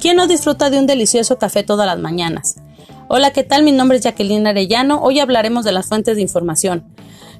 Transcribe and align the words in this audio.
¿Quién 0.00 0.16
no 0.16 0.26
disfruta 0.26 0.70
de 0.70 0.78
un 0.78 0.86
delicioso 0.86 1.38
café 1.38 1.62
todas 1.62 1.86
las 1.86 1.98
mañanas? 1.98 2.56
Hola, 3.08 3.32
¿qué 3.32 3.42
tal? 3.42 3.62
Mi 3.62 3.70
nombre 3.70 3.98
es 3.98 4.04
Jacqueline 4.04 4.46
Arellano. 4.46 5.02
Hoy 5.02 5.20
hablaremos 5.20 5.62
de 5.62 5.72
las 5.72 5.88
fuentes 5.88 6.16
de 6.16 6.22
información, 6.22 6.86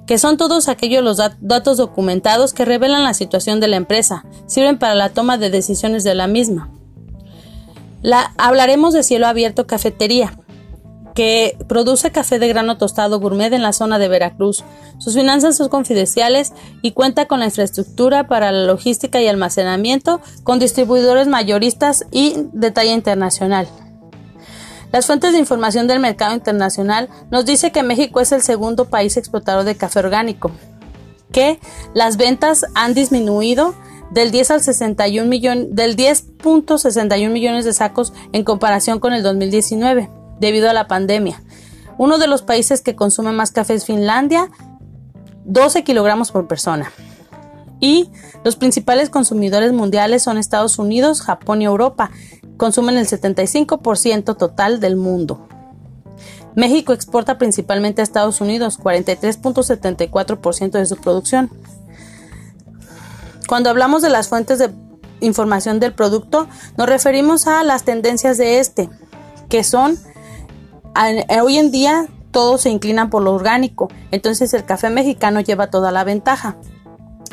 que 0.06 0.18
son 0.18 0.36
todos 0.36 0.68
aquellos 0.68 1.02
los 1.02 1.16
datos 1.16 1.78
documentados 1.78 2.52
que 2.52 2.66
revelan 2.66 3.02
la 3.02 3.14
situación 3.14 3.60
de 3.60 3.68
la 3.68 3.76
empresa, 3.76 4.26
sirven 4.46 4.78
para 4.78 4.94
la 4.94 5.08
toma 5.08 5.38
de 5.38 5.48
decisiones 5.48 6.04
de 6.04 6.14
la 6.14 6.26
misma. 6.26 6.70
La, 8.02 8.34
hablaremos 8.36 8.92
de 8.92 9.04
cielo 9.04 9.26
abierto 9.26 9.66
cafetería, 9.66 10.38
que 11.14 11.56
produce 11.68 12.12
café 12.12 12.38
de 12.38 12.48
grano 12.48 12.78
tostado 12.78 13.20
gourmet 13.20 13.52
en 13.52 13.62
la 13.62 13.72
zona 13.72 13.98
de 13.98 14.08
Veracruz. 14.08 14.64
Sus 14.98 15.14
finanzas 15.14 15.56
son 15.56 15.68
confidenciales 15.68 16.52
y 16.82 16.92
cuenta 16.92 17.26
con 17.26 17.40
la 17.40 17.46
infraestructura 17.46 18.28
para 18.28 18.52
la 18.52 18.64
logística 18.64 19.20
y 19.20 19.28
almacenamiento 19.28 20.20
con 20.44 20.58
distribuidores 20.58 21.26
mayoristas 21.26 22.06
y 22.10 22.34
de 22.52 22.70
talla 22.70 22.92
internacional. 22.92 23.68
Las 24.92 25.06
fuentes 25.06 25.32
de 25.32 25.38
información 25.38 25.86
del 25.86 26.00
mercado 26.00 26.34
internacional 26.34 27.08
nos 27.30 27.46
dice 27.46 27.70
que 27.70 27.84
México 27.84 28.20
es 28.20 28.32
el 28.32 28.42
segundo 28.42 28.86
país 28.86 29.16
exportador 29.16 29.64
de 29.64 29.76
café 29.76 30.00
orgánico, 30.00 30.50
que 31.32 31.60
las 31.94 32.16
ventas 32.16 32.66
han 32.74 32.92
disminuido 32.92 33.74
del 34.10 34.32
10 34.32 34.50
al 34.50 34.60
61 34.62 35.28
millón, 35.28 35.76
del 35.76 35.96
10.61 35.96 37.30
millones 37.30 37.64
de 37.64 37.72
sacos 37.72 38.12
en 38.32 38.42
comparación 38.42 38.98
con 38.98 39.12
el 39.12 39.22
2019 39.22 40.19
debido 40.40 40.68
a 40.68 40.72
la 40.72 40.88
pandemia. 40.88 41.42
Uno 41.98 42.18
de 42.18 42.26
los 42.26 42.42
países 42.42 42.80
que 42.80 42.96
consume 42.96 43.32
más 43.32 43.52
café 43.52 43.74
es 43.74 43.84
Finlandia, 43.84 44.48
12 45.44 45.84
kilogramos 45.84 46.32
por 46.32 46.48
persona. 46.48 46.90
Y 47.78 48.10
los 48.44 48.56
principales 48.56 49.10
consumidores 49.10 49.72
mundiales 49.72 50.22
son 50.22 50.38
Estados 50.38 50.78
Unidos, 50.78 51.22
Japón 51.22 51.62
y 51.62 51.66
Europa. 51.66 52.10
Consumen 52.56 52.96
el 52.96 53.06
75% 53.06 54.36
total 54.36 54.80
del 54.80 54.96
mundo. 54.96 55.46
México 56.54 56.92
exporta 56.92 57.38
principalmente 57.38 58.02
a 58.02 58.04
Estados 58.04 58.40
Unidos, 58.40 58.78
43.74% 58.78 60.72
de 60.72 60.86
su 60.86 60.96
producción. 60.96 61.50
Cuando 63.48 63.70
hablamos 63.70 64.02
de 64.02 64.10
las 64.10 64.28
fuentes 64.28 64.58
de 64.58 64.70
información 65.20 65.80
del 65.80 65.92
producto, 65.92 66.48
nos 66.76 66.88
referimos 66.88 67.46
a 67.46 67.62
las 67.62 67.84
tendencias 67.84 68.36
de 68.36 68.58
este, 68.58 68.90
que 69.48 69.64
son 69.64 69.98
hoy 71.42 71.58
en 71.58 71.70
día 71.70 72.06
todos 72.30 72.62
se 72.62 72.70
inclinan 72.70 73.10
por 73.10 73.22
lo 73.22 73.32
orgánico, 73.32 73.88
entonces 74.10 74.54
el 74.54 74.64
café 74.64 74.90
mexicano 74.90 75.40
lleva 75.40 75.70
toda 75.70 75.90
la 75.90 76.04
ventaja. 76.04 76.56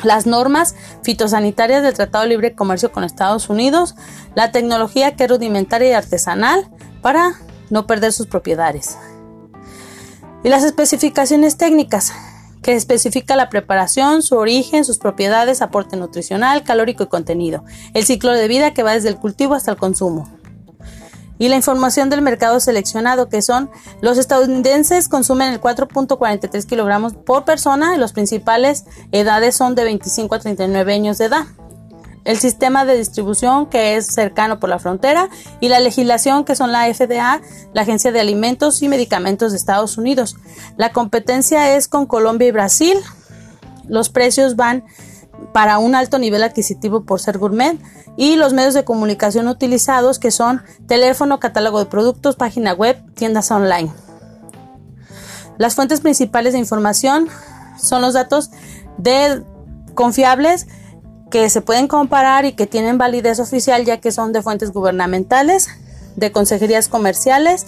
Las 0.04 0.26
normas 0.26 0.76
fitosanitarias 1.02 1.82
del 1.82 1.94
Tratado 1.94 2.22
de 2.22 2.30
Libre 2.30 2.54
Comercio 2.54 2.92
con 2.92 3.02
Estados 3.02 3.48
Unidos, 3.48 3.96
la 4.34 4.52
tecnología 4.52 5.16
que 5.16 5.24
es 5.24 5.30
rudimentaria 5.30 5.88
y 5.90 5.92
artesanal 5.92 6.70
para 7.02 7.32
no 7.70 7.86
perder 7.86 8.12
sus 8.12 8.26
propiedades. 8.26 8.96
Y 10.44 10.48
las 10.50 10.62
especificaciones 10.62 11.56
técnicas, 11.56 12.12
que 12.62 12.74
especifica 12.74 13.34
la 13.34 13.48
preparación, 13.48 14.22
su 14.22 14.36
origen, 14.36 14.84
sus 14.84 14.98
propiedades, 14.98 15.62
aporte 15.62 15.96
nutricional, 15.96 16.62
calórico 16.62 17.04
y 17.04 17.08
contenido, 17.08 17.64
el 17.94 18.04
ciclo 18.04 18.32
de 18.32 18.46
vida 18.46 18.74
que 18.74 18.82
va 18.82 18.92
desde 18.92 19.08
el 19.08 19.16
cultivo 19.16 19.54
hasta 19.54 19.72
el 19.72 19.76
consumo 19.78 20.28
y 21.38 21.48
la 21.48 21.56
información 21.56 22.10
del 22.10 22.22
mercado 22.22 22.60
seleccionado, 22.60 23.28
que 23.28 23.42
son 23.42 23.70
los 24.00 24.18
estadounidenses 24.18 25.08
consumen 25.08 25.52
el 25.52 25.60
4.43 25.60 26.66
kilogramos 26.66 27.14
por 27.14 27.44
persona 27.44 27.94
y 27.94 27.98
las 27.98 28.12
principales 28.12 28.84
edades 29.12 29.56
son 29.56 29.74
de 29.74 29.84
25 29.84 30.34
a 30.34 30.38
39 30.40 30.92
años 30.92 31.18
de 31.18 31.26
edad. 31.26 31.46
El 32.24 32.36
sistema 32.38 32.84
de 32.84 32.98
distribución 32.98 33.66
que 33.66 33.96
es 33.96 34.06
cercano 34.06 34.60
por 34.60 34.68
la 34.68 34.78
frontera 34.78 35.30
y 35.60 35.68
la 35.68 35.80
legislación 35.80 36.44
que 36.44 36.56
son 36.56 36.72
la 36.72 36.92
FDA, 36.92 37.40
la 37.72 37.82
Agencia 37.82 38.12
de 38.12 38.20
Alimentos 38.20 38.82
y 38.82 38.88
Medicamentos 38.88 39.52
de 39.52 39.56
Estados 39.56 39.96
Unidos. 39.96 40.36
La 40.76 40.92
competencia 40.92 41.74
es 41.74 41.88
con 41.88 42.04
Colombia 42.04 42.48
y 42.48 42.52
Brasil. 42.52 42.98
Los 43.86 44.10
precios 44.10 44.56
van 44.56 44.84
para 45.52 45.78
un 45.78 45.94
alto 45.94 46.18
nivel 46.18 46.42
adquisitivo 46.42 47.04
por 47.04 47.20
ser 47.20 47.38
gourmet 47.38 47.78
y 48.16 48.36
los 48.36 48.52
medios 48.52 48.74
de 48.74 48.84
comunicación 48.84 49.48
utilizados 49.48 50.18
que 50.18 50.30
son 50.30 50.62
teléfono, 50.86 51.40
catálogo 51.40 51.78
de 51.78 51.86
productos, 51.86 52.36
página 52.36 52.72
web, 52.72 53.02
tiendas 53.14 53.50
online. 53.50 53.92
Las 55.56 55.74
fuentes 55.74 56.00
principales 56.00 56.52
de 56.52 56.58
información 56.58 57.28
son 57.80 58.02
los 58.02 58.14
datos 58.14 58.50
de 58.96 59.42
confiables 59.94 60.66
que 61.30 61.50
se 61.50 61.60
pueden 61.60 61.88
comparar 61.88 62.44
y 62.44 62.52
que 62.52 62.66
tienen 62.66 62.98
validez 62.98 63.40
oficial 63.40 63.84
ya 63.84 64.00
que 64.00 64.12
son 64.12 64.32
de 64.32 64.42
fuentes 64.42 64.72
gubernamentales, 64.72 65.68
de 66.16 66.32
consejerías 66.32 66.88
comerciales 66.88 67.66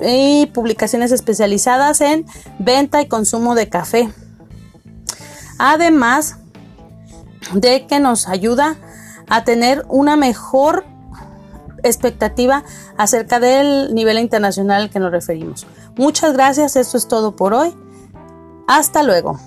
y 0.00 0.46
publicaciones 0.46 1.12
especializadas 1.12 2.00
en 2.00 2.26
venta 2.58 3.00
y 3.00 3.08
consumo 3.08 3.54
de 3.54 3.68
café. 3.68 4.10
Además, 5.58 6.36
de 7.52 7.86
que 7.86 8.00
nos 8.00 8.28
ayuda 8.28 8.76
a 9.28 9.44
tener 9.44 9.84
una 9.88 10.16
mejor 10.16 10.84
expectativa 11.82 12.64
acerca 12.96 13.40
del 13.40 13.94
nivel 13.94 14.18
internacional 14.18 14.82
al 14.82 14.90
que 14.90 14.98
nos 14.98 15.10
referimos. 15.10 15.66
Muchas 15.96 16.32
gracias, 16.32 16.76
esto 16.76 16.96
es 16.96 17.08
todo 17.08 17.36
por 17.36 17.54
hoy. 17.54 17.74
Hasta 18.66 19.02
luego. 19.02 19.38